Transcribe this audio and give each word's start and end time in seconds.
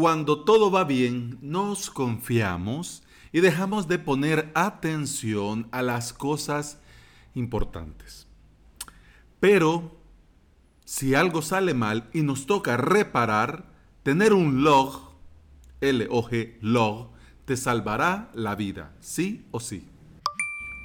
Cuando 0.00 0.44
todo 0.44 0.70
va 0.70 0.84
bien, 0.84 1.38
nos 1.42 1.90
confiamos 1.90 3.02
y 3.32 3.40
dejamos 3.40 3.88
de 3.88 3.98
poner 3.98 4.48
atención 4.54 5.66
a 5.72 5.82
las 5.82 6.12
cosas 6.12 6.78
importantes. 7.34 8.28
Pero 9.40 9.98
si 10.84 11.16
algo 11.16 11.42
sale 11.42 11.74
mal 11.74 12.08
y 12.12 12.22
nos 12.22 12.46
toca 12.46 12.76
reparar, 12.76 13.72
tener 14.04 14.34
un 14.34 14.62
log, 14.62 15.16
L-O-G, 15.80 16.58
log, 16.60 17.10
te 17.44 17.56
salvará 17.56 18.30
la 18.34 18.54
vida, 18.54 18.94
sí 19.00 19.46
o 19.50 19.58
sí. 19.58 19.84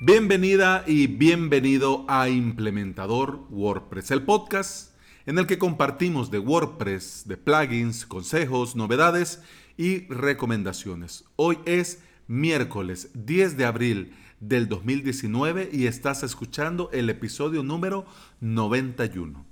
Bienvenida 0.01 0.85
y 0.87 1.05
bienvenido 1.05 2.03
a 2.07 2.29
Implementador 2.29 3.45
WordPress, 3.51 4.09
el 4.09 4.23
podcast 4.23 4.92
en 5.25 5.37
el 5.37 5.47
que 5.47 5.57
compartimos 5.57 6.31
de 6.31 6.39
WordPress, 6.39 7.23
de 7.25 7.37
plugins, 7.37 8.05
consejos, 8.05 8.75
novedades 8.75 9.41
y 9.77 10.05
recomendaciones. 10.07 11.25
Hoy 11.35 11.59
es 11.65 12.03
miércoles 12.27 13.09
10 13.13 13.57
de 13.57 13.65
abril 13.65 14.13
del 14.39 14.67
2019 14.67 15.69
y 15.71 15.87
estás 15.87 16.23
escuchando 16.23 16.89
el 16.91 17.09
episodio 17.09 17.63
número 17.63 18.05
91. 18.41 19.45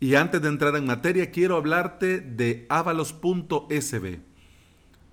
Y 0.00 0.14
antes 0.14 0.42
de 0.42 0.48
entrar 0.48 0.76
en 0.76 0.86
materia, 0.86 1.30
quiero 1.30 1.56
hablarte 1.56 2.20
de 2.20 2.66
avalos.sb. 2.68 4.20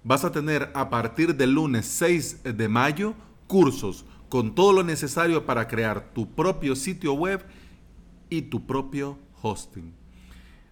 Vas 0.03 0.23
a 0.23 0.31
tener 0.31 0.71
a 0.73 0.89
partir 0.89 1.35
del 1.35 1.53
lunes 1.53 1.85
6 1.85 2.43
de 2.43 2.67
mayo 2.69 3.15
cursos 3.47 4.05
con 4.29 4.55
todo 4.55 4.73
lo 4.73 4.83
necesario 4.83 5.45
para 5.45 5.67
crear 5.67 6.13
tu 6.13 6.33
propio 6.35 6.75
sitio 6.75 7.13
web 7.13 7.45
y 8.29 8.43
tu 8.43 8.65
propio 8.65 9.17
hosting. 9.41 9.93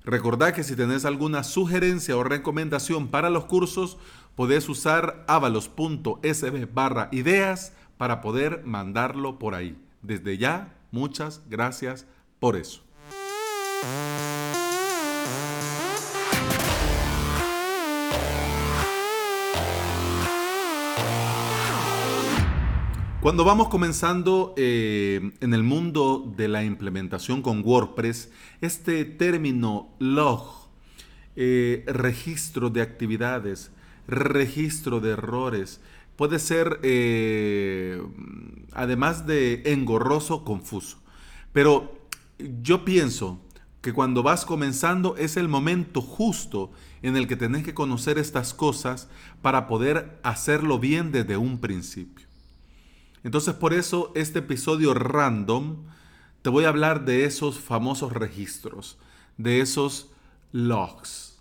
Recordad 0.04 0.54
que 0.54 0.64
si 0.64 0.76
tenés 0.76 1.04
alguna 1.04 1.44
sugerencia 1.44 2.16
o 2.16 2.24
recomendación 2.24 3.08
para 3.08 3.30
los 3.30 3.46
cursos, 3.46 3.98
podés 4.36 4.70
usar 4.70 5.24
avalos.sb 5.28 6.68
barra 6.72 7.10
ideas 7.12 7.74
para 7.98 8.22
poder 8.22 8.64
mandarlo 8.66 9.40
por 9.40 9.56
ahí. 9.56 9.78
Desde 10.02 10.38
ya, 10.38 10.78
muchas 10.92 11.42
gracias 11.50 12.06
por 12.40 12.56
eso. 12.56 12.84
Cuando 23.26 23.44
vamos 23.44 23.70
comenzando 23.70 24.54
eh, 24.56 25.32
en 25.40 25.56
el 25.56 25.64
mundo 25.64 26.32
de 26.38 26.48
la 26.48 26.64
implementación 26.64 27.42
con 27.42 27.64
WordPress, 27.66 28.30
este 28.62 29.04
término 29.04 29.90
log, 29.98 30.70
eh, 31.36 31.84
registro 31.88 32.70
de 32.70 32.84
actividades, 32.84 33.72
registro 34.08 35.00
de 35.00 35.14
errores, 35.14 35.82
puede 36.18 36.38
ser, 36.38 36.80
eh, 36.84 38.00
además 38.74 39.26
de 39.26 39.64
engorroso, 39.66 40.44
confuso. 40.44 41.00
Pero 41.52 41.98
yo 42.62 42.86
pienso 42.86 43.42
que 43.82 43.92
cuando 43.92 44.22
vas 44.22 44.46
comenzando 44.46 45.18
es 45.18 45.36
el 45.36 45.48
momento 45.48 46.00
justo 46.04 46.70
en 47.02 47.18
el 47.18 47.28
que 47.28 47.36
tenés 47.36 47.64
que 47.64 47.74
conocer 47.74 48.20
estas 48.20 48.54
cosas 48.54 49.10
para 49.42 49.66
poder 49.66 50.20
hacerlo 50.22 50.78
bien 50.78 51.12
desde 51.12 51.38
un 51.38 51.58
principio. 51.58 52.25
Entonces 53.26 53.56
por 53.56 53.74
eso 53.74 54.12
este 54.14 54.38
episodio 54.38 54.94
random 54.94 55.78
te 56.44 56.52
voy 56.52 56.66
a 56.66 56.70
hablar 56.70 57.06
de 57.06 57.26
esos 57.26 57.60
famosos 57.60 58.14
registros, 58.14 59.00
de 59.38 59.62
esos 59.62 60.12
logs. 60.52 61.40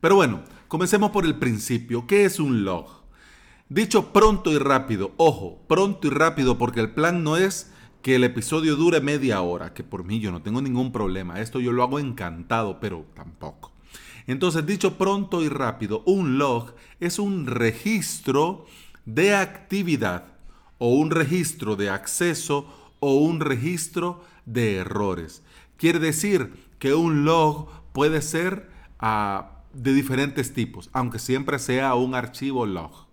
Pero 0.00 0.14
bueno, 0.14 0.44
comencemos 0.68 1.10
por 1.10 1.26
el 1.26 1.34
principio. 1.34 2.06
¿Qué 2.06 2.26
es 2.26 2.38
un 2.38 2.64
log? 2.64 2.86
Dicho 3.68 4.12
pronto 4.12 4.52
y 4.52 4.58
rápido, 4.58 5.14
ojo, 5.16 5.64
pronto 5.66 6.06
y 6.06 6.10
rápido 6.10 6.58
porque 6.58 6.78
el 6.78 6.94
plan 6.94 7.24
no 7.24 7.36
es 7.36 7.72
que 8.02 8.14
el 8.14 8.22
episodio 8.22 8.76
dure 8.76 9.00
media 9.00 9.40
hora, 9.40 9.74
que 9.74 9.82
por 9.82 10.04
mí 10.04 10.20
yo 10.20 10.30
no 10.30 10.42
tengo 10.42 10.62
ningún 10.62 10.92
problema, 10.92 11.40
esto 11.40 11.58
yo 11.58 11.72
lo 11.72 11.82
hago 11.82 11.98
encantado, 11.98 12.78
pero 12.78 13.04
tampoco. 13.16 13.72
Entonces, 14.28 14.64
dicho 14.64 14.96
pronto 14.96 15.42
y 15.42 15.48
rápido, 15.48 16.04
un 16.06 16.38
log 16.38 16.76
es 17.00 17.18
un 17.18 17.46
registro 17.46 18.66
de 19.06 19.34
actividad 19.34 20.35
o 20.78 20.88
un 20.88 21.10
registro 21.10 21.76
de 21.76 21.90
acceso 21.90 22.66
o 23.00 23.16
un 23.16 23.40
registro 23.40 24.24
de 24.44 24.76
errores. 24.76 25.42
Quiere 25.76 25.98
decir 25.98 26.52
que 26.78 26.94
un 26.94 27.24
log 27.24 27.68
puede 27.92 28.22
ser 28.22 28.70
ah, 28.98 29.62
de 29.72 29.92
diferentes 29.92 30.52
tipos, 30.52 30.90
aunque 30.92 31.18
siempre 31.18 31.58
sea 31.58 31.94
un 31.94 32.14
archivo 32.14 32.66
log. 32.66 33.06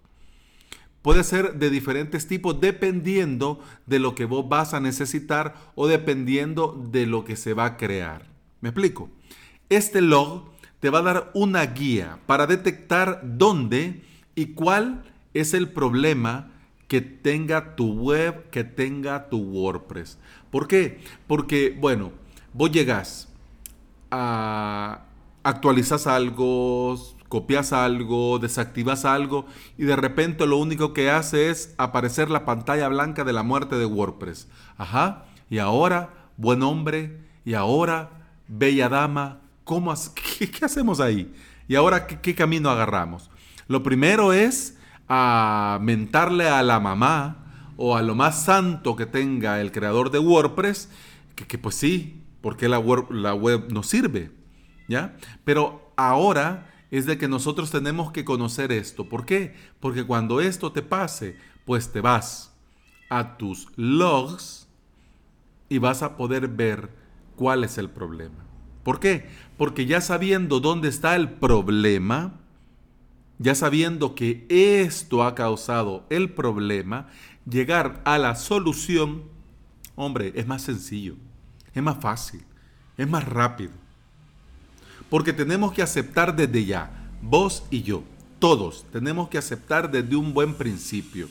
Puede 1.02 1.26
ser 1.26 1.56
de 1.56 1.70
diferentes 1.70 2.28
tipos 2.28 2.62
dependiendo 2.62 3.60
de 3.86 4.00
lo 4.00 4.16
que 4.16 4.24
vos 4.24 4.48
vas 4.48 4.74
a 4.74 4.80
necesitar 4.80 5.56
o 5.76 5.88
dependiendo 5.88 6.82
de 6.92 7.06
lo 7.06 7.26
que 7.26 7.36
se 7.36 7.54
va 7.54 7.66
a 7.66 7.78
crear. 7.78 8.26
¿Me 8.62 8.70
explico? 8.70 9.10
Este 9.68 10.00
log 10.00 10.46
te 10.80 10.90
va 10.90 11.00
a 11.00 11.04
dar 11.04 11.32
una 11.34 11.66
guía 11.66 12.20
para 12.26 12.48
detectar 12.48 13.20
dónde 13.24 14.02
y 14.34 14.54
cuál 14.54 15.04
es 15.34 15.54
el 15.54 15.70
problema 15.70 16.53
que 16.88 17.02
tenga 17.02 17.76
tu 17.76 17.94
web, 17.94 18.50
que 18.50 18.64
tenga 18.64 19.30
tu 19.30 19.38
WordPress. 19.40 20.18
¿Por 20.52 20.68
qué? 20.68 21.00
Porque, 21.28 21.76
bueno, 21.80 22.12
vos 22.54 22.72
llegas 22.72 23.30
a 24.12 25.06
actualizas 25.44 26.08
algo, 26.08 26.96
copias 27.28 27.74
algo, 27.74 28.40
desactivas 28.40 29.06
algo 29.06 29.46
y 29.78 29.84
de 29.84 29.96
repente 29.96 30.46
lo 30.46 30.58
único 30.58 30.94
que 30.94 31.10
hace 31.10 31.50
es 31.50 31.74
aparecer 31.78 32.30
la 32.30 32.46
pantalla 32.46 32.88
blanca 32.88 33.24
de 33.24 33.34
la 33.34 33.44
muerte 33.44 33.76
de 33.76 33.86
WordPress. 33.86 34.48
Ajá, 34.78 35.26
y 35.50 35.60
ahora, 35.60 36.14
buen 36.38 36.64
hombre, 36.64 37.20
y 37.46 37.56
ahora, 37.56 38.10
bella 38.48 38.90
dama, 38.90 39.42
¿cómo, 39.64 39.94
qué, 40.38 40.66
hacemos 40.66 41.00
ahí? 41.00 41.34
¿Y 41.68 41.76
ahora 41.76 42.08
qué 42.08 42.36
camino 42.36 42.70
agarramos? 42.70 43.30
Lo 43.68 43.84
primero 43.84 44.34
es 44.34 44.78
a 45.08 45.80
mentarle 45.82 46.48
a 46.50 46.64
la 46.64 46.80
mamá 46.80 47.74
o 47.78 47.96
a 47.98 48.02
lo 48.02 48.16
más 48.16 48.44
santo 48.44 48.96
que 48.96 49.06
tenga 49.06 49.62
el 49.62 49.72
creador 49.72 50.12
de 50.12 50.20
WordPress, 50.20 50.90
que, 51.36 51.58
pues 51.58 51.76
sí, 51.76 52.24
porque 52.42 52.70
la 52.70 52.80
web, 52.80 53.12
la 53.12 53.34
web 53.34 53.72
no 53.72 53.84
sirve, 53.84 54.32
¿ya? 54.88 55.18
Pero 55.44 55.94
ahora 55.96 56.72
es 56.92 57.06
de 57.06 57.18
que 57.18 57.28
nosotros 57.28 57.72
tenemos 57.72 58.12
que 58.12 58.24
conocer 58.24 58.72
esto. 58.72 59.10
¿Por 59.10 59.26
qué? 59.26 59.56
Porque 59.80 60.06
cuando 60.06 60.42
esto 60.42 60.72
te 60.72 60.84
pase, 60.84 61.38
pues 61.66 61.92
te 61.92 62.02
vas 62.02 62.54
a 63.10 63.38
tus 63.38 63.68
logs 63.76 64.68
y 65.70 65.80
vas 65.80 66.04
a 66.04 66.18
poder 66.18 66.48
ver 66.48 66.92
cuál 67.36 67.64
es 67.64 67.78
el 67.78 67.90
problema. 67.90 68.46
¿Por 68.84 69.00
qué? 69.00 69.28
Porque 69.58 69.86
ya 69.86 70.02
sabiendo 70.02 70.60
dónde 70.60 70.90
está 70.90 71.16
el 71.16 71.32
problema, 71.32 72.42
ya 73.44 73.56
sabiendo 73.56 74.16
que 74.16 74.46
esto 74.48 75.22
ha 75.22 75.36
causado 75.36 76.06
el 76.10 76.32
problema, 76.32 77.10
llegar 77.46 78.02
a 78.06 78.18
la 78.18 78.36
solución, 78.36 79.24
hombre, 79.96 80.32
es 80.36 80.48
más 80.48 80.62
sencillo, 80.62 81.16
es 81.74 81.84
más 81.84 81.98
fácil, 82.00 82.42
es 82.98 83.06
más 83.06 83.28
rápido. 83.28 83.72
Porque 85.10 85.34
tenemos 85.34 85.74
que 85.74 85.82
aceptar 85.82 86.34
desde 86.34 86.64
ya, 86.64 87.10
vos 87.22 87.66
y 87.70 87.84
yo, 87.84 88.06
todos 88.40 88.86
tenemos 88.94 89.28
que 89.28 89.38
aceptar 89.38 89.92
desde 89.92 90.16
un 90.16 90.34
buen 90.34 90.54
principio, 90.54 91.28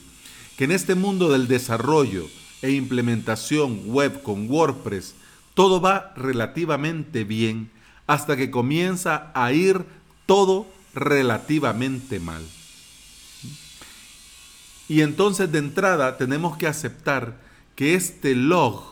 que 0.59 0.65
en 0.65 0.73
este 0.73 0.94
mundo 0.94 1.31
del 1.31 1.49
desarrollo 1.49 2.27
e 2.61 2.73
implementación 2.73 3.84
web 3.87 4.23
con 4.23 4.50
WordPress, 4.50 5.15
todo 5.55 5.81
va 5.81 6.12
relativamente 6.15 7.25
bien 7.25 7.71
hasta 8.06 8.37
que 8.37 8.50
comienza 8.50 9.33
a 9.34 9.55
ir 9.55 9.87
todo 10.27 10.67
relativamente 10.94 12.20
mal. 12.20 12.43
Y 14.88 15.00
entonces 15.00 15.50
de 15.50 15.58
entrada 15.58 16.19
tenemos 16.19 16.56
que 16.56 16.67
aceptar 16.67 17.38
que 17.75 17.94
este 17.94 18.34
log 18.34 18.82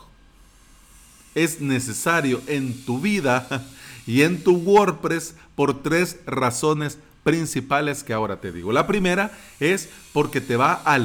es 1.34 1.60
necesario 1.60 2.40
en 2.46 2.84
tu 2.84 3.00
vida 3.00 3.66
y 4.06 4.22
en 4.22 4.42
tu 4.42 4.56
WordPress 4.56 5.34
por 5.54 5.82
tres 5.82 6.19
razones 6.26 6.98
principales 7.22 8.02
que 8.02 8.12
ahora 8.12 8.40
te 8.40 8.50
digo. 8.50 8.72
La 8.72 8.86
primera 8.86 9.30
es 9.58 9.88
porque 10.12 10.40
te 10.40 10.56
va 10.56 10.80
a 10.84 10.98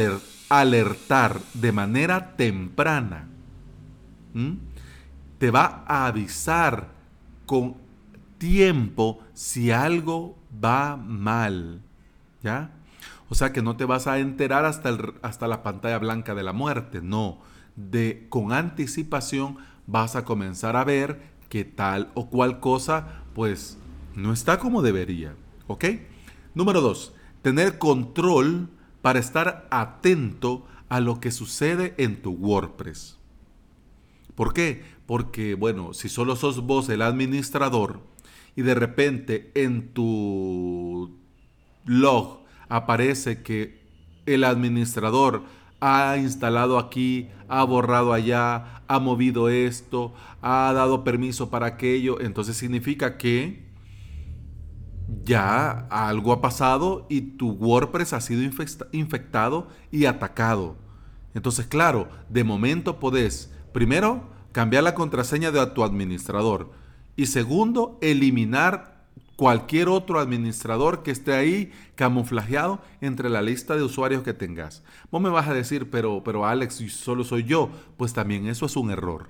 alertar 0.50 1.42
de 1.54 1.72
manera 1.72 2.36
temprana. 2.38 3.28
Te 5.38 5.52
va 5.52 5.84
a 5.88 6.08
avisar 6.08 6.90
con 7.46 7.76
tiempo 8.38 9.20
si 9.34 9.72
algo 9.72 10.38
va 10.64 10.98
mal. 10.98 11.82
¿Ya? 12.44 12.72
O 13.30 13.36
sea 13.36 13.52
que 13.52 13.62
no 13.62 13.76
te 13.76 13.86
vas 13.86 14.08
a 14.08 14.20
enterar 14.20 14.66
hasta, 14.66 14.96
hasta 15.22 15.48
la 15.48 15.64
pantalla 15.64 15.98
blanca 15.98 16.36
de 16.36 16.44
la 16.44 16.54
muerte, 16.54 17.02
no. 17.02 17.40
De, 17.76 18.28
con 18.30 18.54
anticipación 18.54 19.58
vas 19.88 20.16
a 20.16 20.26
comenzar 20.26 20.76
a 20.76 20.84
ver 20.84 21.22
que 21.50 21.66
tal 21.66 22.12
o 22.14 22.30
cual 22.30 22.60
cosa 22.60 23.24
pues 23.34 23.78
no 24.16 24.32
está 24.32 24.60
como 24.60 24.82
debería. 24.82 25.36
¿Ok? 25.68 25.86
Número 26.54 26.82
dos, 26.82 27.14
tener 27.42 27.78
control 27.78 28.70
para 29.02 29.20
estar 29.20 29.68
atento 29.72 30.66
a 30.90 31.00
lo 31.00 31.20
que 31.20 31.32
sucede 31.32 31.96
en 31.98 32.22
tu 32.22 32.32
WordPress. 32.32 33.18
¿Por 34.36 34.54
qué? 34.54 34.84
Porque, 35.06 35.56
bueno, 35.56 35.94
si 35.94 36.10
solo 36.10 36.36
sos 36.36 36.66
vos 36.66 36.90
el 36.90 37.02
administrador 37.02 38.02
y 38.56 38.62
de 38.62 38.76
repente 38.76 39.52
en 39.56 39.94
tu 39.94 41.20
log 41.86 42.40
aparece 42.70 43.44
que 43.44 43.86
el 44.26 44.44
administrador 44.44 45.44
ha 45.82 46.18
instalado 46.18 46.80
aquí, 46.80 47.30
ha 47.48 47.64
borrado 47.64 48.14
allá, 48.14 48.82
ha 48.88 49.00
movido 49.00 49.50
esto, 49.50 50.14
ha 50.42 50.72
dado 50.74 51.04
permiso 51.04 51.50
para 51.50 51.68
aquello, 51.68 52.20
entonces 52.22 52.58
significa 52.58 53.18
que 53.18 53.66
ya 55.24 55.88
algo 55.90 56.32
ha 56.32 56.42
pasado 56.42 57.06
y 57.10 57.22
tu 57.22 57.52
WordPress 57.52 58.14
ha 58.14 58.22
sido 58.22 58.42
infectado 58.92 59.68
y 59.92 60.06
atacado. 60.06 60.78
Entonces, 61.34 61.68
claro, 61.68 62.10
de 62.30 62.44
momento 62.44 63.00
podés, 63.00 63.54
primero, 63.74 64.30
cambiar 64.52 64.84
la 64.84 64.96
contraseña 64.96 65.52
de 65.52 65.64
tu 65.68 65.84
administrador 65.84 66.72
y 67.16 67.28
segundo, 67.28 67.98
eliminar 68.02 68.96
cualquier 69.36 69.90
otro 69.90 70.20
administrador 70.20 71.04
que 71.04 71.12
esté 71.12 71.34
ahí 71.34 71.72
camuflajeado 71.96 72.82
entre 73.02 73.30
la 73.30 73.42
lista 73.42 73.76
de 73.76 73.84
usuarios 73.84 74.24
que 74.24 74.34
tengas. 74.34 74.84
Vos 75.12 75.22
me 75.22 75.30
vas 75.30 75.48
a 75.48 75.54
decir, 75.54 75.90
pero, 75.90 76.24
pero 76.24 76.46
Alex, 76.46 76.84
solo 76.92 77.24
soy 77.24 77.44
yo. 77.44 77.70
Pues 77.98 78.14
también 78.14 78.48
eso 78.48 78.66
es 78.66 78.76
un 78.76 78.92
error. 78.92 79.30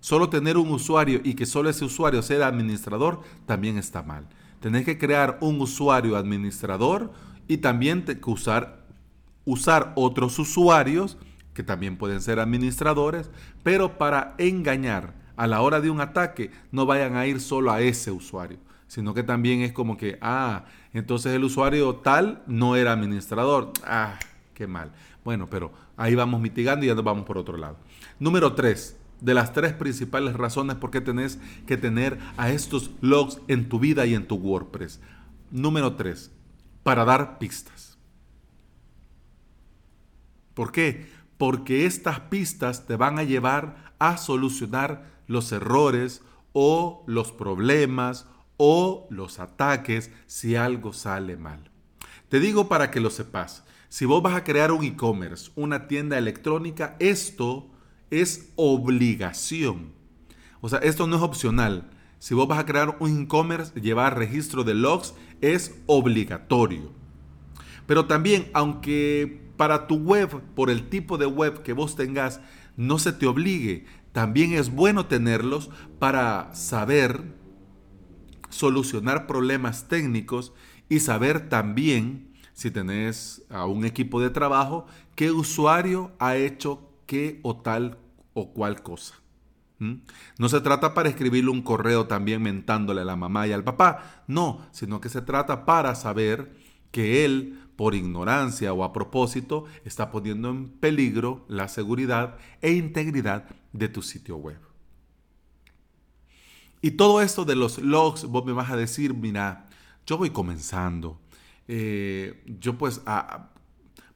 Solo 0.00 0.28
tener 0.28 0.56
un 0.56 0.70
usuario 0.70 1.20
y 1.24 1.34
que 1.34 1.46
solo 1.46 1.70
ese 1.70 1.84
usuario 1.84 2.22
sea 2.22 2.46
administrador 2.46 3.20
también 3.46 3.78
está 3.78 4.02
mal. 4.02 4.28
Tenés 4.60 4.84
que 4.84 4.98
crear 4.98 5.38
un 5.40 5.60
usuario 5.60 6.16
administrador 6.16 7.12
y 7.48 7.58
también 7.58 8.04
usar, 8.26 8.86
usar 9.44 9.92
otros 9.96 10.38
usuarios 10.38 11.16
que 11.54 11.62
también 11.62 11.96
pueden 11.96 12.20
ser 12.20 12.38
administradores, 12.38 13.30
pero 13.62 13.98
para 13.98 14.34
engañar 14.38 15.14
a 15.36 15.46
la 15.46 15.60
hora 15.60 15.80
de 15.80 15.90
un 15.90 16.00
ataque 16.00 16.50
no 16.72 16.86
vayan 16.86 17.16
a 17.16 17.26
ir 17.26 17.40
solo 17.40 17.70
a 17.72 17.80
ese 17.80 18.10
usuario 18.10 18.58
sino 18.86 19.14
que 19.14 19.22
también 19.22 19.62
es 19.62 19.72
como 19.72 19.96
que, 19.96 20.18
ah, 20.20 20.64
entonces 20.92 21.34
el 21.34 21.44
usuario 21.44 21.96
tal 21.96 22.42
no 22.46 22.76
era 22.76 22.92
administrador. 22.92 23.72
Ah, 23.84 24.18
qué 24.54 24.66
mal. 24.66 24.92
Bueno, 25.24 25.48
pero 25.50 25.72
ahí 25.96 26.14
vamos 26.14 26.40
mitigando 26.40 26.84
y 26.84 26.88
ya 26.88 26.94
nos 26.94 27.04
vamos 27.04 27.24
por 27.26 27.38
otro 27.38 27.56
lado. 27.56 27.78
Número 28.18 28.54
tres, 28.54 28.96
de 29.20 29.34
las 29.34 29.52
tres 29.52 29.72
principales 29.72 30.34
razones 30.34 30.76
por 30.76 30.90
qué 30.90 31.00
tenés 31.00 31.38
que 31.66 31.76
tener 31.76 32.18
a 32.36 32.50
estos 32.50 32.90
logs 33.00 33.40
en 33.48 33.68
tu 33.68 33.78
vida 33.78 34.06
y 34.06 34.14
en 34.14 34.26
tu 34.26 34.36
WordPress. 34.36 35.00
Número 35.50 35.94
tres, 35.94 36.30
para 36.82 37.04
dar 37.04 37.38
pistas. 37.38 37.98
¿Por 40.54 40.72
qué? 40.72 41.10
Porque 41.38 41.84
estas 41.84 42.20
pistas 42.20 42.86
te 42.86 42.96
van 42.96 43.18
a 43.18 43.24
llevar 43.24 43.92
a 43.98 44.16
solucionar 44.16 45.15
los 45.26 45.52
errores 45.52 46.22
o 46.52 47.04
los 47.06 47.32
problemas 47.32 48.26
o 48.56 49.06
los 49.10 49.38
ataques 49.38 50.10
si 50.26 50.56
algo 50.56 50.92
sale 50.92 51.36
mal. 51.36 51.70
Te 52.28 52.40
digo 52.40 52.68
para 52.68 52.90
que 52.90 53.00
lo 53.00 53.10
sepas, 53.10 53.64
si 53.88 54.04
vos 54.04 54.22
vas 54.22 54.34
a 54.34 54.44
crear 54.44 54.72
un 54.72 54.84
e-commerce, 54.84 55.50
una 55.54 55.86
tienda 55.86 56.18
electrónica, 56.18 56.96
esto 56.98 57.70
es 58.10 58.52
obligación. 58.56 59.92
O 60.60 60.68
sea, 60.68 60.80
esto 60.80 61.06
no 61.06 61.16
es 61.16 61.22
opcional. 61.22 61.90
Si 62.18 62.34
vos 62.34 62.48
vas 62.48 62.58
a 62.58 62.66
crear 62.66 62.96
un 62.98 63.22
e-commerce, 63.22 63.78
llevar 63.80 64.18
registro 64.18 64.64
de 64.64 64.74
logs 64.74 65.14
es 65.40 65.78
obligatorio. 65.86 66.92
Pero 67.86 68.06
también, 68.06 68.50
aunque 68.52 69.46
para 69.56 69.86
tu 69.86 69.96
web, 69.96 70.42
por 70.54 70.70
el 70.70 70.88
tipo 70.88 71.18
de 71.18 71.26
web 71.26 71.62
que 71.62 71.72
vos 71.72 71.94
tengas, 71.94 72.40
no 72.76 72.98
se 72.98 73.12
te 73.12 73.26
obligue, 73.26 73.86
también 74.16 74.54
es 74.54 74.74
bueno 74.74 75.04
tenerlos 75.04 75.68
para 75.98 76.54
saber 76.54 77.34
solucionar 78.48 79.26
problemas 79.26 79.88
técnicos 79.88 80.54
y 80.88 81.00
saber 81.00 81.50
también, 81.50 82.32
si 82.54 82.70
tenés 82.70 83.44
a 83.50 83.66
un 83.66 83.84
equipo 83.84 84.22
de 84.22 84.30
trabajo, 84.30 84.86
qué 85.16 85.30
usuario 85.30 86.12
ha 86.18 86.34
hecho 86.36 86.90
qué 87.04 87.40
o 87.42 87.58
tal 87.58 87.98
o 88.32 88.54
cual 88.54 88.82
cosa. 88.82 89.16
No 90.38 90.48
se 90.48 90.62
trata 90.62 90.94
para 90.94 91.10
escribirle 91.10 91.50
un 91.50 91.60
correo 91.60 92.06
también 92.06 92.40
mentándole 92.40 93.02
a 93.02 93.04
la 93.04 93.16
mamá 93.16 93.46
y 93.46 93.52
al 93.52 93.64
papá, 93.64 94.24
no, 94.26 94.66
sino 94.70 94.98
que 94.98 95.10
se 95.10 95.20
trata 95.20 95.66
para 95.66 95.94
saber 95.94 96.56
que 96.90 97.26
él, 97.26 97.60
por 97.76 97.94
ignorancia 97.94 98.72
o 98.72 98.82
a 98.82 98.94
propósito, 98.94 99.66
está 99.84 100.10
poniendo 100.10 100.48
en 100.48 100.70
peligro 100.70 101.44
la 101.48 101.68
seguridad 101.68 102.38
e 102.62 102.72
integridad 102.72 103.44
de 103.76 103.88
tu 103.88 104.02
sitio 104.02 104.36
web. 104.36 104.58
Y 106.82 106.92
todo 106.92 107.20
esto 107.20 107.44
de 107.44 107.56
los 107.56 107.78
logs, 107.78 108.24
vos 108.24 108.44
me 108.44 108.52
vas 108.52 108.70
a 108.70 108.76
decir, 108.76 109.14
mira, 109.14 109.66
yo 110.06 110.18
voy 110.18 110.30
comenzando. 110.30 111.18
Eh, 111.68 112.42
yo 112.60 112.78
pues 112.78 113.00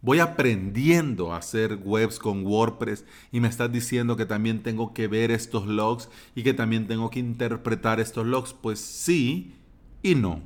voy 0.02 0.20
aprendiendo 0.20 1.32
a 1.32 1.38
hacer 1.38 1.80
webs 1.82 2.18
con 2.18 2.46
WordPress 2.46 3.04
y 3.32 3.40
me 3.40 3.48
estás 3.48 3.72
diciendo 3.72 4.16
que 4.16 4.24
también 4.24 4.62
tengo 4.62 4.94
que 4.94 5.08
ver 5.08 5.30
estos 5.30 5.66
logs 5.66 6.08
y 6.34 6.42
que 6.42 6.54
también 6.54 6.86
tengo 6.86 7.10
que 7.10 7.18
interpretar 7.18 7.98
estos 7.98 8.26
logs. 8.26 8.52
Pues 8.52 8.78
sí 8.78 9.54
y 10.02 10.14
no. 10.14 10.42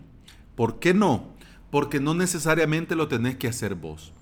¿Por 0.55 0.79
qué 0.79 0.95
no? 0.95 1.35
Porque 1.71 2.01
no 2.01 2.15
necesariamente 2.15 2.97
lo 2.97 3.09
tenés 3.09 3.37
que 3.37 3.49
hacer 3.49 3.75
vos. 3.75 4.13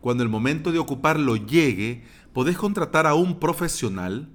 Cuando 0.00 0.24
el 0.24 0.28
momento 0.28 0.72
de 0.72 0.80
ocuparlo 0.80 1.36
llegue, 1.36 2.02
podés 2.32 2.56
contratar 2.56 3.06
a 3.06 3.14
un 3.14 3.38
profesional 3.38 4.28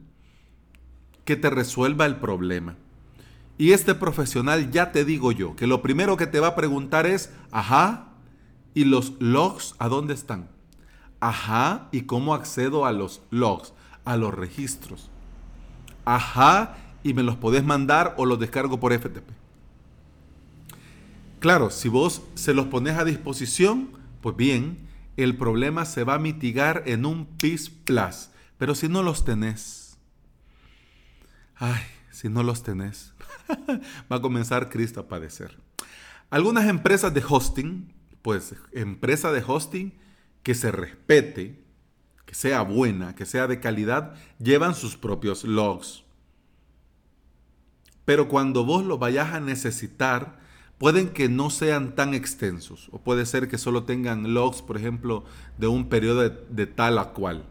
que 1.28 1.36
te 1.36 1.50
resuelva 1.50 2.06
el 2.06 2.16
problema. 2.16 2.78
Y 3.58 3.74
este 3.74 3.94
profesional 3.94 4.72
ya 4.72 4.94
te 4.94 5.04
digo 5.04 5.34
yo, 5.34 5.58
que 5.58 5.68
lo 5.68 5.82
primero 5.82 6.16
que 6.16 6.26
te 6.26 6.40
va 6.40 6.48
a 6.48 6.56
preguntar 6.56 7.06
es, 7.06 7.34
ajá, 7.52 8.14
¿y 8.74 8.86
los 8.86 9.14
logs 9.20 9.76
a 9.78 9.90
dónde 9.90 10.14
están? 10.14 10.48
Ajá, 11.20 11.90
¿y 11.92 12.04
cómo 12.04 12.34
accedo 12.34 12.86
a 12.86 12.94
los 12.94 13.22
logs, 13.30 13.74
a 14.06 14.16
los 14.16 14.34
registros? 14.34 15.10
Ajá, 16.06 16.78
¿y 17.04 17.14
me 17.14 17.24
los 17.24 17.36
podés 17.36 17.66
mandar 17.66 18.16
o 18.18 18.26
los 18.26 18.40
descargo 18.40 18.80
por 18.80 18.94
FTP? 18.94 19.30
Claro, 21.40 21.72
si 21.72 21.90
vos 21.90 22.22
se 22.36 22.54
los 22.54 22.68
pones 22.68 22.98
a 22.98 23.04
disposición, 23.04 23.90
pues 24.22 24.38
bien, 24.38 24.78
el 25.18 25.36
problema 25.36 25.84
se 25.84 26.06
va 26.06 26.14
a 26.14 26.20
mitigar 26.20 26.84
en 26.86 27.06
un 27.06 27.26
PIS 27.26 27.70
Plus. 27.70 28.30
Pero 28.58 28.76
si 28.76 28.88
no 28.88 29.04
los 29.04 29.26
tenés, 29.26 29.77
ay, 31.60 31.82
si 32.12 32.30
no 32.30 32.44
los 32.44 32.64
tenés, 32.64 33.14
va 34.12 34.18
a 34.18 34.22
comenzar 34.22 34.70
Cristo 34.70 35.00
a 35.00 35.08
padecer. 35.08 35.58
Algunas 36.30 36.68
empresas 36.68 37.14
de 37.14 37.24
hosting, 37.28 37.94
pues 38.22 38.56
empresa 38.74 39.32
de 39.32 39.44
hosting 39.46 39.94
que 40.44 40.56
se 40.56 40.72
respete, 40.72 41.64
que 42.26 42.36
sea 42.36 42.62
buena, 42.62 43.16
que 43.16 43.26
sea 43.26 43.48
de 43.48 43.60
calidad, 43.60 44.16
llevan 44.40 44.76
sus 44.76 44.98
propios 44.98 45.44
logs. 45.44 46.04
Pero 48.04 48.28
cuando 48.28 48.66
vos 48.66 48.86
lo 48.86 48.98
vayas 48.98 49.34
a 49.34 49.40
necesitar, 49.40 50.40
pueden 50.78 51.10
que 51.10 51.30
no 51.30 51.50
sean 51.50 51.96
tan 51.96 52.14
extensos. 52.14 52.90
O 52.92 53.00
puede 53.00 53.26
ser 53.26 53.48
que 53.48 53.58
solo 53.58 53.84
tengan 53.84 54.34
logs, 54.34 54.62
por 54.62 54.78
ejemplo, 54.78 55.26
de 55.58 55.68
un 55.68 55.90
periodo 55.90 56.30
de, 56.30 56.68
tal 56.68 57.00
a 57.00 57.14
cual. 57.14 57.46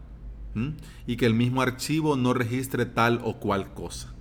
Y 1.05 1.17
que 1.17 1.25
el 1.25 1.33
mismo 1.33 1.61
archivo 1.61 2.15
no 2.15 2.33
registre 2.33 2.85
tal 2.85 3.21
o 3.23 3.39
cual 3.39 3.73
cosa. 3.73 4.13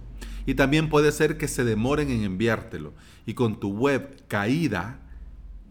Y 0.46 0.54
también 0.54 0.88
puede 0.88 1.10
ser 1.12 1.38
que 1.38 1.48
se 1.48 1.64
demoren 1.64 2.10
en 2.10 2.22
enviártelo. 2.22 2.94
Y 3.26 3.34
con 3.34 3.58
tu 3.58 3.70
web 3.70 4.22
caída, 4.28 5.00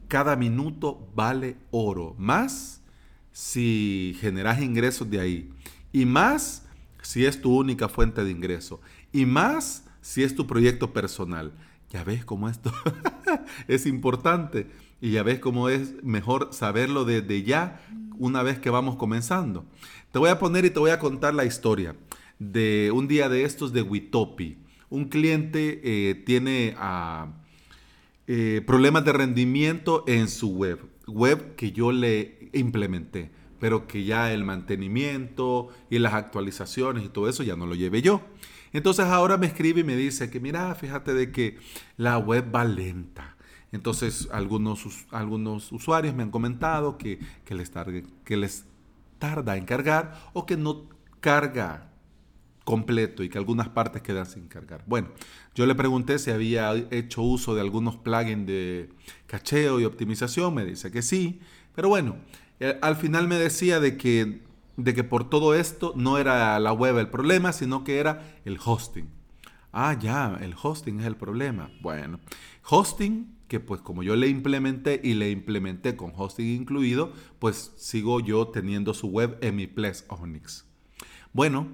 cada 0.08 0.36
minuto 0.36 1.08
vale 1.16 1.56
oro. 1.72 2.16
Más 2.18 2.82
si 3.32 4.16
generas 4.20 4.62
ingresos 4.62 5.10
de 5.10 5.20
ahí. 5.20 5.50
Y 5.94 6.06
más 6.06 6.66
si 7.02 7.26
es 7.26 7.42
tu 7.42 7.56
única 7.56 7.88
fuente 7.88 8.24
de 8.24 8.32
ingreso. 8.32 8.82
Y 9.14 9.26
más 9.26 9.86
si 10.02 10.24
es 10.24 10.36
tu 10.36 10.46
proyecto 10.46 10.92
personal. 10.92 11.54
Ya 11.90 12.04
ves 12.04 12.26
cómo 12.26 12.50
esto 12.50 12.74
es 13.68 13.86
importante. 13.86 14.68
Y 15.00 15.12
ya 15.12 15.24
ves 15.24 15.40
cómo 15.40 15.70
es 15.70 16.04
mejor 16.04 16.50
saberlo 16.52 17.06
desde 17.06 17.44
ya 17.44 17.80
una 18.20 18.44
vez 18.44 18.60
que 18.60 18.70
vamos 18.70 18.96
comenzando. 18.96 19.66
Te 20.12 20.20
voy 20.20 20.30
a 20.30 20.40
poner 20.40 20.66
y 20.66 20.70
te 20.70 20.80
voy 20.80 20.92
a 20.92 21.00
contar 21.00 21.34
la 21.34 21.46
historia 21.46 21.96
de 22.40 22.92
un 22.94 23.08
día 23.08 23.30
de 23.30 23.44
estos 23.44 23.74
de 23.74 23.82
Witopi 23.82 24.58
un 24.90 25.06
cliente 25.06 25.82
eh, 25.84 26.16
tiene 26.16 26.76
ah, 26.78 27.28
eh, 28.28 28.62
problemas 28.66 29.04
de 29.06 29.14
rendimiento 29.14 30.04
en 30.08 30.28
su 30.30 30.56
web, 30.56 30.80
web 31.08 31.56
que 31.56 31.72
yo 31.72 31.92
le 31.92 32.50
implementé, 32.54 33.32
pero 33.60 33.88
que 33.88 34.04
ya 34.04 34.32
el 34.32 34.44
mantenimiento 34.44 35.70
y 35.90 36.00
las 36.00 36.14
actualizaciones 36.14 37.04
y 37.04 37.10
todo 37.10 37.28
eso 37.28 37.44
ya 37.44 37.56
no 37.56 37.66
lo 37.66 37.76
llevé 37.76 38.02
yo. 38.02 38.22
Entonces 38.74 39.06
ahora 39.06 39.38
me 39.38 39.48
escribe 39.48 39.82
y 39.82 39.84
me 39.84 39.96
dice 39.96 40.30
que 40.30 40.40
mira, 40.40 40.74
fíjate 40.76 41.14
de 41.14 41.32
que 41.32 41.58
la 41.98 42.18
web 42.18 42.54
va 42.54 42.66
lenta. 42.66 43.35
Entonces 43.76 44.28
algunos, 44.32 45.06
algunos 45.12 45.72
usuarios 45.72 46.16
me 46.16 46.24
han 46.24 46.32
comentado 46.32 46.98
que, 46.98 47.20
que, 47.44 47.56
les 47.56 47.72
que 48.24 48.38
les 48.38 48.66
tarda 49.20 49.58
en 49.58 49.66
cargar 49.66 50.30
o 50.34 50.46
que 50.46 50.58
no 50.58 50.90
carga 51.20 51.92
completo 52.64 53.24
y 53.24 53.30
que 53.30 53.38
algunas 53.38 53.70
partes 53.70 54.02
quedan 54.02 54.26
sin 54.26 54.48
cargar. 54.48 54.84
Bueno, 54.88 55.10
yo 55.54 55.66
le 55.66 55.76
pregunté 55.76 56.20
si 56.20 56.32
había 56.32 56.74
hecho 56.92 57.22
uso 57.22 57.56
de 57.56 57.62
algunos 57.62 57.96
plugins 57.96 58.48
de 58.48 58.90
cacheo 59.28 59.80
y 59.80 59.86
optimización, 59.86 60.54
me 60.54 60.66
dice 60.66 60.92
que 60.92 61.02
sí, 61.02 61.40
pero 61.76 61.90
bueno, 61.90 62.18
eh, 62.60 62.78
al 62.82 62.96
final 62.96 63.28
me 63.28 63.36
decía 63.36 63.80
de 63.80 63.98
que, 63.98 64.42
de 64.78 64.94
que 64.94 65.04
por 65.04 65.30
todo 65.30 65.54
esto 65.54 65.94
no 65.96 66.18
era 66.18 66.60
la 66.60 66.74
web 66.74 66.98
el 66.98 67.10
problema, 67.10 67.54
sino 67.54 67.84
que 67.84 68.00
era 68.00 68.36
el 68.46 68.58
hosting. 68.64 69.10
Ah, 69.72 69.94
ya, 70.00 70.38
el 70.42 70.56
hosting 70.62 71.02
es 71.02 71.06
el 71.06 71.18
problema. 71.18 71.70
Bueno, 71.82 72.20
hosting 72.68 73.35
que 73.48 73.60
pues 73.60 73.82
como 73.82 74.04
yo 74.04 74.16
le 74.16 74.28
implementé 74.28 75.00
y 75.04 75.14
le 75.14 75.32
implementé 75.32 75.96
con 75.96 76.14
hosting 76.16 76.62
incluido, 76.62 77.14
pues 77.40 77.74
sigo 77.78 78.20
yo 78.20 78.48
teniendo 78.48 78.94
su 78.94 79.08
web 79.08 79.38
en 79.42 79.56
mi 79.56 79.68
Ples 79.68 80.06
Onyx. 80.10 80.66
Bueno, 81.34 81.68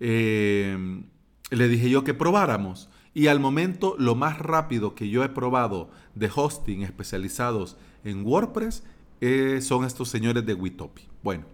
eh, 0.00 1.02
le 1.50 1.68
dije 1.68 1.90
yo 1.90 2.04
que 2.04 2.14
probáramos. 2.14 2.88
Y 3.14 3.26
al 3.26 3.40
momento, 3.40 3.96
lo 3.98 4.14
más 4.14 4.38
rápido 4.38 4.94
que 4.94 5.08
yo 5.08 5.24
he 5.24 5.28
probado 5.28 5.90
de 6.14 6.30
hosting 6.32 6.82
especializados 6.82 7.76
en 8.04 8.24
WordPress 8.24 8.84
eh, 9.20 9.60
son 9.60 9.84
estos 9.84 10.08
señores 10.08 10.46
de 10.46 10.54
Witopi. 10.54 11.02
Bueno, 11.22 11.44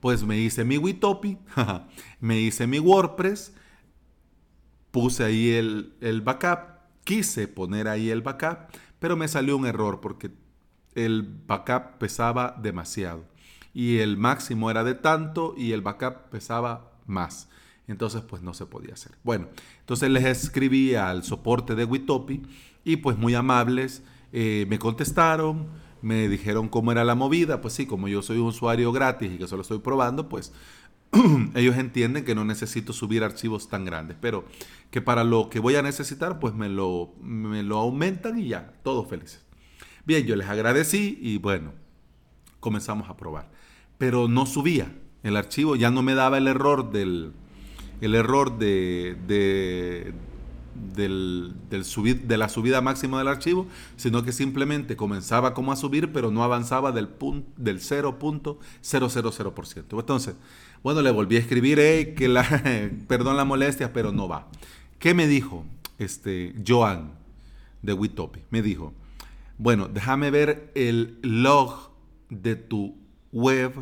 pues 0.00 0.24
me 0.24 0.38
hice 0.38 0.64
mi 0.64 0.76
Witopi, 0.76 1.38
me 2.20 2.40
hice 2.40 2.66
mi 2.66 2.78
WordPress, 2.78 3.54
puse 4.90 5.24
ahí 5.24 5.50
el, 5.50 5.94
el 6.00 6.20
backup, 6.20 6.80
quise 7.04 7.48
poner 7.48 7.88
ahí 7.88 8.10
el 8.10 8.20
backup, 8.20 8.70
pero 9.06 9.16
me 9.16 9.28
salió 9.28 9.56
un 9.56 9.66
error 9.66 10.00
porque 10.00 10.32
el 10.96 11.22
backup 11.46 11.98
pesaba 12.00 12.56
demasiado. 12.60 13.24
Y 13.72 13.98
el 13.98 14.16
máximo 14.16 14.68
era 14.68 14.82
de 14.82 14.94
tanto 14.94 15.54
y 15.56 15.70
el 15.70 15.80
backup 15.80 16.28
pesaba 16.28 16.90
más. 17.06 17.48
Entonces, 17.86 18.22
pues 18.22 18.42
no 18.42 18.52
se 18.52 18.66
podía 18.66 18.94
hacer. 18.94 19.12
Bueno, 19.22 19.46
entonces 19.78 20.10
les 20.10 20.24
escribí 20.24 20.96
al 20.96 21.22
soporte 21.22 21.76
de 21.76 21.84
Witopi 21.84 22.42
y 22.82 22.96
pues 22.96 23.16
muy 23.16 23.36
amables 23.36 24.02
eh, 24.32 24.66
me 24.68 24.80
contestaron, 24.80 25.68
me 26.02 26.28
dijeron 26.28 26.68
cómo 26.68 26.90
era 26.90 27.04
la 27.04 27.14
movida. 27.14 27.60
Pues 27.60 27.74
sí, 27.74 27.86
como 27.86 28.08
yo 28.08 28.22
soy 28.22 28.38
un 28.38 28.48
usuario 28.48 28.90
gratis 28.90 29.30
y 29.34 29.38
que 29.38 29.46
solo 29.46 29.62
estoy 29.62 29.78
probando, 29.78 30.28
pues 30.28 30.52
ellos 31.54 31.76
entienden 31.76 32.24
que 32.24 32.34
no 32.34 32.44
necesito 32.44 32.92
subir 32.92 33.24
archivos 33.24 33.68
tan 33.68 33.84
grandes, 33.84 34.16
pero 34.20 34.44
que 34.90 35.00
para 35.00 35.24
lo 35.24 35.50
que 35.50 35.60
voy 35.60 35.76
a 35.76 35.82
necesitar, 35.82 36.38
pues 36.38 36.54
me 36.54 36.68
lo, 36.68 37.14
me 37.20 37.62
lo 37.62 37.78
aumentan 37.78 38.38
y 38.38 38.48
ya, 38.48 38.72
todos 38.82 39.08
felices. 39.08 39.44
Bien, 40.04 40.26
yo 40.26 40.36
les 40.36 40.48
agradecí 40.48 41.18
y 41.20 41.38
bueno, 41.38 41.72
comenzamos 42.60 43.08
a 43.08 43.16
probar. 43.16 43.50
Pero 43.98 44.28
no 44.28 44.46
subía 44.46 44.92
el 45.22 45.36
archivo, 45.36 45.76
ya 45.76 45.90
no 45.90 46.02
me 46.02 46.14
daba 46.14 46.38
el 46.38 46.46
error 46.46 46.92
del, 46.92 47.32
el 48.00 48.14
error 48.14 48.58
de, 48.58 49.16
del, 50.94 51.84
subir, 51.84 52.22
de 52.22 52.36
la 52.36 52.48
subida 52.48 52.80
máxima 52.80 53.18
del 53.18 53.28
archivo, 53.28 53.66
sino 53.96 54.22
que 54.22 54.32
simplemente 54.32 54.96
comenzaba 54.96 55.54
como 55.54 55.72
a 55.72 55.76
subir, 55.76 56.12
pero 56.12 56.30
no 56.30 56.44
avanzaba 56.44 56.92
del, 56.92 57.08
del 57.56 57.80
0.000%. 57.80 60.00
Entonces, 60.00 60.36
bueno, 60.86 61.02
le 61.02 61.10
volví 61.10 61.34
a 61.34 61.40
escribir, 61.40 62.14
que 62.14 62.28
la, 62.28 62.44
perdón 63.08 63.36
la 63.36 63.44
molestia, 63.44 63.92
pero 63.92 64.12
no 64.12 64.28
va. 64.28 64.46
¿Qué 65.00 65.14
me 65.14 65.26
dijo 65.26 65.66
este 65.98 66.54
Joan 66.64 67.10
de 67.82 67.92
Witopi? 67.92 68.42
Me 68.50 68.62
dijo, 68.62 68.94
bueno, 69.58 69.88
déjame 69.88 70.30
ver 70.30 70.70
el 70.76 71.18
log 71.22 71.90
de 72.30 72.54
tu 72.54 72.94
web, 73.32 73.72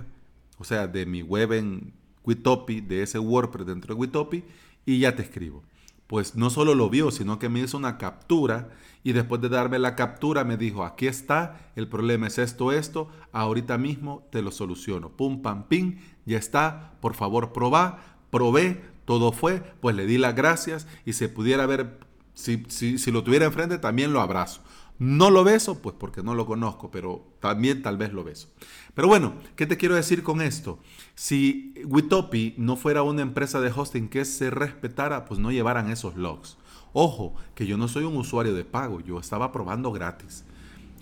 o 0.56 0.64
sea, 0.64 0.87
de 0.87 1.04
mi 1.04 1.20
web 1.20 1.52
en 1.52 1.92
Witopi, 2.25 2.80
de 2.80 3.02
ese 3.02 3.18
WordPress 3.18 3.66
dentro 3.66 3.94
de 3.94 4.00
Witopi, 4.00 4.42
y 4.87 5.00
ya 5.00 5.14
te 5.14 5.20
escribo. 5.20 5.62
Pues 6.06 6.37
no 6.37 6.50
solo 6.50 6.75
lo 6.75 6.90
vio, 6.90 7.11
sino 7.11 7.38
que 7.38 7.49
me 7.49 7.61
hizo 7.61 7.76
una 7.76 7.99
captura 7.99 8.68
y 9.02 9.12
después 9.12 9.40
de 9.40 9.49
darme 9.49 9.78
la 9.78 9.96
captura 9.96 10.44
me 10.44 10.56
dijo, 10.56 10.84
aquí 10.84 11.06
está, 11.06 11.70
el 11.76 11.88
problema 11.88 12.26
es 12.26 12.38
esto, 12.38 12.73
esto, 12.73 13.08
ahorita 13.32 13.78
mismo 13.78 14.26
te 14.30 14.42
lo 14.42 14.50
soluciono. 14.50 15.11
Pum, 15.11 15.42
pam, 15.42 15.64
pim, 15.68 15.99
ya 16.25 16.38
está, 16.38 16.92
por 17.00 17.14
favor 17.14 17.52
probá, 17.52 17.99
probé, 18.30 18.82
todo 19.04 19.32
fue, 19.32 19.61
pues 19.80 19.94
le 19.94 20.06
di 20.06 20.18
las 20.18 20.34
gracias 20.34 20.87
y 21.04 21.12
se 21.12 21.28
pudiera 21.28 21.66
ver, 21.66 21.99
si, 22.32 22.64
si, 22.68 22.99
si 22.99 23.11
lo 23.11 23.23
tuviera 23.23 23.44
enfrente 23.44 23.78
también 23.78 24.12
lo 24.12 24.20
abrazo. 24.20 24.62
No 24.99 25.31
lo 25.31 25.43
beso, 25.43 25.83
pues 25.83 25.97
porque 25.99 26.23
no 26.23 26.35
lo 26.35 26.47
conozco, 26.47 26.91
pero 26.91 27.27
también 27.41 27.83
tal 27.83 27.97
vez 27.97 28.13
lo 28.13 28.23
beso. 28.23 28.49
Pero 28.95 29.09
bueno, 29.09 29.35
¿qué 29.57 29.67
te 29.67 29.77
quiero 29.77 29.97
decir 29.97 30.23
con 30.23 30.41
esto? 30.41 30.79
Si 31.17 31.75
Witopi 31.85 32.55
no 32.59 32.77
fuera 32.77 33.03
una 33.03 33.23
empresa 33.23 33.61
de 33.61 33.73
hosting 33.75 34.09
que 34.09 34.25
se 34.25 34.51
respetara, 34.51 35.25
pues 35.25 35.41
no 35.41 35.51
llevaran 35.51 35.91
esos 35.91 36.17
logs. 36.17 36.57
Ojo, 36.93 37.35
que 37.57 37.67
yo 37.67 37.77
no 37.77 37.89
soy 37.89 38.05
un 38.05 38.17
usuario 38.17 38.55
de 38.55 38.65
pago, 38.65 39.01
yo 39.01 39.19
estaba 39.19 39.51
probando 39.51 39.91
gratis. 39.91 40.45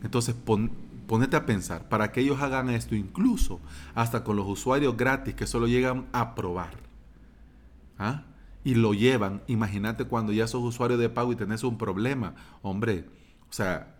Entonces, 0.03 0.35
ponete 1.07 1.37
a 1.37 1.45
pensar, 1.45 1.91
para 1.91 2.13
que 2.13 2.23
ellos 2.23 2.41
hagan 2.41 2.71
esto, 2.71 2.95
incluso 2.95 3.61
hasta 3.95 4.25
con 4.25 4.37
los 4.37 4.49
usuarios 4.49 4.97
gratis 4.97 5.35
que 5.35 5.47
solo 5.47 5.67
llegan 5.69 6.07
a 6.13 6.35
probar. 6.35 6.79
¿ah? 7.99 8.23
Y 8.65 8.75
lo 8.75 8.95
llevan, 8.95 9.43
imagínate 9.49 10.07
cuando 10.07 10.33
ya 10.33 10.47
sos 10.47 10.63
usuario 10.63 10.97
de 10.97 11.11
pago 11.11 11.31
y 11.33 11.37
tenés 11.37 11.63
un 11.63 11.77
problema. 11.77 12.35
Hombre, 12.63 13.05
o 13.53 13.55
sea, 13.55 13.95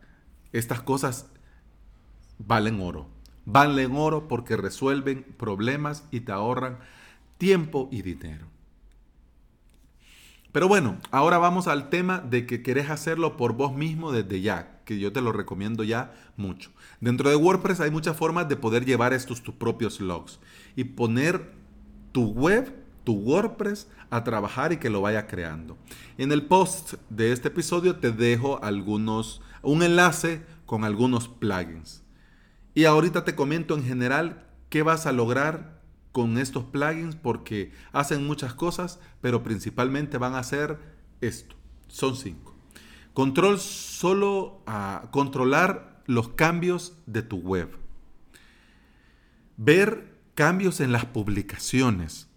estas 0.53 0.81
cosas 0.81 1.27
valen 2.39 2.81
oro. 2.81 3.07
Valen 3.45 3.95
oro 3.95 4.27
porque 4.27 4.57
resuelven 4.57 5.25
problemas 5.37 6.09
y 6.11 6.21
te 6.21 6.33
ahorran 6.33 6.79
tiempo 7.37 7.91
y 7.93 8.01
dinero. 8.01 8.47
Pero 10.53 10.69
bueno, 10.69 10.97
ahora 11.11 11.37
vamos 11.37 11.69
al 11.69 11.91
tema 11.91 12.21
de 12.21 12.47
que 12.47 12.63
querés 12.63 12.89
hacerlo 12.89 13.37
por 13.37 13.53
vos 13.53 13.75
mismo 13.75 14.11
desde 14.11 14.41
ya, 14.41 14.81
que 14.87 14.99
yo 14.99 15.13
te 15.13 15.21
lo 15.21 15.33
recomiendo 15.33 15.85
ya 15.85 16.15
mucho. 16.39 16.71
Dentro 17.03 17.29
de 17.29 17.37
WordPress 17.37 17.81
hay 17.81 17.91
muchas 17.91 18.17
formas 18.17 18.49
de 18.49 18.57
poder 18.57 18.87
llevar 18.87 19.13
estos 19.13 19.43
tus 19.43 19.55
propios 19.57 20.01
logs 20.01 20.41
y 20.77 20.85
poner 20.85 21.53
tu 22.13 22.25
web 22.31 22.82
tu 23.05 23.15
WordPress 23.15 23.89
a 24.11 24.25
trabajar 24.25 24.73
y 24.73 24.77
que 24.77 24.91
lo 24.91 25.01
vaya 25.01 25.27
creando. 25.27 25.77
En 26.19 26.33
el 26.33 26.47
post 26.47 26.95
de 27.11 27.33
este 27.33 27.49
episodio 27.49 27.97
te 27.97 28.13
dejo 28.13 28.63
algunos, 28.63 29.41
un 29.63 29.83
enlace 29.83 30.43
con 30.67 30.85
algunos 30.85 31.29
plugins. 31.29 32.03
Y 32.75 32.85
ahorita 32.85 33.25
te 33.25 33.35
comento 33.35 33.75
en 33.75 33.85
general 33.85 34.47
qué 34.69 34.83
vas 34.83 35.07
a 35.07 35.13
lograr 35.13 35.83
con 36.13 36.39
estos 36.39 36.65
plugins 36.65 37.17
porque 37.17 37.73
hacen 37.93 38.27
muchas 38.27 38.55
cosas, 38.55 39.01
pero 39.21 39.43
principalmente 39.43 40.19
van 40.19 40.35
a 40.35 40.41
hacer 40.41 40.79
esto. 41.21 41.57
Son 41.89 42.17
cinco. 42.17 42.55
Control 43.15 43.59
solo 43.59 44.63
a 44.67 45.09
controlar 45.11 46.03
los 46.07 46.31
cambios 46.31 46.95
de 47.07 47.23
tu 47.23 47.37
web. 47.37 47.71
Ver 49.57 50.19
cambios 50.35 50.81
en 50.81 50.93
las 50.93 51.05
publicaciones 51.05 52.32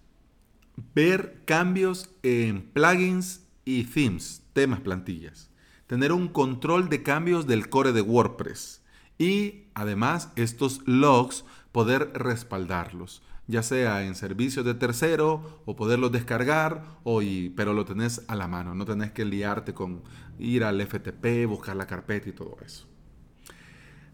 ver 0.93 1.41
cambios 1.45 2.09
en 2.23 2.63
plugins 2.71 3.45
y 3.65 3.83
themes, 3.83 4.43
temas, 4.53 4.79
plantillas. 4.79 5.49
Tener 5.87 6.11
un 6.11 6.27
control 6.27 6.89
de 6.89 7.03
cambios 7.03 7.47
del 7.47 7.69
core 7.69 7.91
de 7.91 8.01
WordPress. 8.01 8.81
Y 9.17 9.65
además 9.73 10.31
estos 10.35 10.81
logs 10.85 11.45
poder 11.71 12.11
respaldarlos, 12.13 13.21
ya 13.47 13.63
sea 13.63 14.05
en 14.05 14.15
servicios 14.15 14.65
de 14.65 14.73
tercero 14.73 15.61
o 15.65 15.75
poderlos 15.75 16.11
descargar, 16.11 16.83
o 17.03 17.21
pero 17.55 17.73
lo 17.73 17.85
tenés 17.85 18.23
a 18.27 18.35
la 18.35 18.47
mano, 18.47 18.75
no 18.75 18.85
tenés 18.85 19.11
que 19.11 19.25
liarte 19.25 19.73
con 19.73 20.03
ir 20.39 20.63
al 20.63 20.81
FTP, 20.81 21.45
buscar 21.47 21.75
la 21.75 21.87
carpeta 21.87 22.29
y 22.29 22.33
todo 22.33 22.57
eso. 22.65 22.87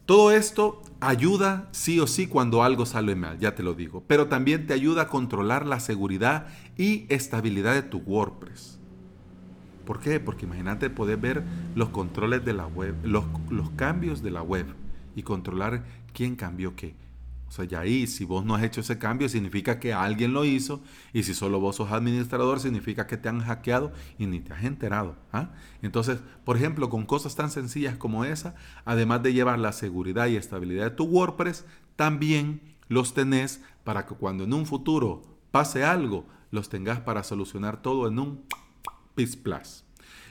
Todo 0.06 0.32
esto 0.32 0.82
ayuda 1.00 1.70
sí 1.72 2.00
o 2.00 2.08
sí 2.08 2.28
cuando 2.28 2.64
algo 2.64 2.86
sale 2.86 3.16
mal, 3.16 3.40
ya 3.40 3.56
te 3.56 3.64
lo 3.64 3.74
digo, 3.74 4.04
pero 4.08 4.28
también 4.28 4.68
te 4.68 4.74
ayuda 4.74 5.04
a 5.04 5.08
controlar 5.08 5.66
la 5.66 5.80
seguridad 5.80 6.48
y 6.78 7.06
estabilidad 7.10 7.74
de 7.74 7.84
tu 7.84 8.00
WordPress. 8.00 8.80
¿Por 9.86 10.00
qué? 10.00 10.20
Porque 10.20 10.46
imagínate 10.46 10.90
poder 10.90 11.18
ver 11.18 11.44
los 11.76 11.90
controles 11.90 12.46
de 12.46 12.54
la 12.54 12.68
web, 12.68 12.96
los, 13.04 13.26
los 13.50 13.70
cambios 13.72 14.22
de 14.22 14.32
la 14.32 14.42
web 14.42 14.68
y 15.16 15.24
controlar 15.24 15.84
quién 16.14 16.36
cambió 16.36 16.76
qué. 16.76 16.96
O 17.52 17.54
sea, 17.54 17.66
ya 17.66 17.82
ahí, 17.82 18.08
si 18.08 18.24
vos 18.24 18.46
no 18.46 18.56
has 18.56 18.64
hecho 18.64 18.80
ese 18.80 18.98
cambio, 18.98 19.28
significa 19.28 19.78
que 19.78 19.92
alguien 19.92 20.32
lo 20.32 20.46
hizo. 20.46 20.82
Y 21.12 21.24
si 21.24 21.34
solo 21.34 21.60
vos 21.60 21.76
sos 21.76 21.92
administrador, 21.92 22.62
significa 22.62 23.08
que 23.08 23.18
te 23.18 23.28
han 23.28 23.42
hackeado 23.42 23.92
y 24.18 24.26
ni 24.26 24.40
te 24.40 24.54
has 24.54 24.64
enterado. 24.64 25.18
¿ah? 25.34 25.50
Entonces, 25.82 26.20
por 26.46 26.56
ejemplo, 26.56 26.90
con 26.90 27.06
cosas 27.06 27.36
tan 27.36 27.52
sencillas 27.52 27.98
como 27.98 28.24
esa, 28.24 28.56
además 28.86 29.22
de 29.22 29.34
llevar 29.34 29.60
la 29.60 29.74
seguridad 29.74 30.28
y 30.28 30.38
estabilidad 30.38 30.86
de 30.86 30.96
tu 30.96 31.04
WordPress, 31.04 31.66
también 31.98 32.62
los 32.88 33.14
tenés 33.14 33.62
para 33.84 34.06
que 34.06 34.16
cuando 34.16 34.46
en 34.46 34.54
un 34.54 34.66
futuro 34.66 35.22
pase 35.52 35.84
algo, 35.84 36.26
los 36.52 36.70
tengas 36.70 37.02
para 37.02 37.22
solucionar 37.22 37.82
todo 37.82 38.08
en 38.08 38.18
un 38.18 38.46
PIS 39.16 39.36
Plus. 39.36 39.84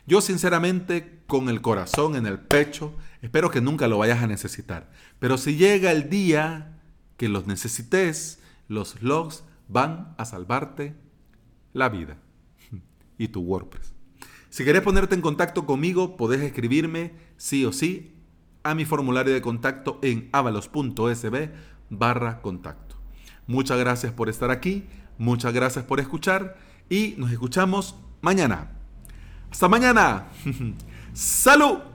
Yo 0.07 0.23
sinceramente, 0.23 1.21
con 1.27 1.51
el 1.51 1.61
corazón 1.61 2.17
en 2.17 2.25
el 2.25 2.39
pecho, 2.41 2.95
espero 3.21 3.51
que 3.51 3.61
nunca 3.61 3.89
lo 3.89 3.99
vayas 3.99 4.23
a 4.23 4.27
necesitar. 4.27 4.91
Pero 5.19 5.37
si 5.37 5.57
llega 5.57 5.93
el 5.93 6.09
día 6.09 6.80
que 7.21 7.29
los 7.29 7.47
necesites, 7.47 8.41
los 8.67 9.03
logs 9.03 9.45
van 9.69 10.15
a 10.17 10.25
salvarte 10.25 10.95
la 11.75 11.91
vida 11.91 12.17
y 13.19 13.29
tu 13.29 13.43
WordPress. 13.43 13.93
Si 14.49 14.65
querés 14.65 14.81
ponerte 14.81 15.17
en 15.17 15.21
contacto 15.21 15.67
conmigo, 15.67 16.17
podés 16.17 16.41
escribirme 16.41 17.13
sí 17.37 17.67
o 17.67 17.75
sí 17.75 18.15
a 18.63 18.75
mi 18.75 18.87
formulario 18.87 19.35
de 19.35 19.43
contacto 19.43 19.99
en 20.01 20.31
avalos.sb 20.33 21.51
barra 21.91 22.41
contacto. 22.41 22.97
Muchas 23.47 23.79
gracias 23.79 24.15
por 24.15 24.31
estar 24.31 24.51
aquí, 24.51 24.87
muchas 25.19 25.53
gracias 25.53 25.85
por 25.85 26.01
escuchar 26.01 26.57
y 26.89 27.17
nos 27.19 27.31
escuchamos 27.33 27.97
mañana. 28.23 28.71
Hasta 29.51 29.69
mañana. 29.69 30.29
Salud. 31.13 31.90